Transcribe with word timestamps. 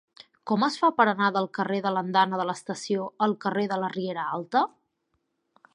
Com 0.51 0.63
es 0.67 0.77
fa 0.83 0.87
per 1.01 1.05
anar 1.09 1.27
del 1.35 1.47
carrer 1.57 1.77
de 1.87 1.91
l'Andana 1.97 2.41
de 2.41 2.47
l'Estació 2.51 3.07
al 3.27 3.37
carrer 3.45 3.67
de 3.75 3.79
la 3.85 3.91
Riera 3.97 4.27
Alta? 4.39 4.65